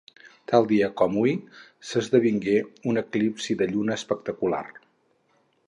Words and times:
Tal 0.51 0.63
dia 0.69 0.87
com 1.01 1.17
hui, 1.23 1.33
s'esdevingué 1.89 2.57
un 2.93 3.01
eclipsi 3.03 3.59
de 3.61 3.69
lluna 3.75 3.99
espectacular. 4.03 4.67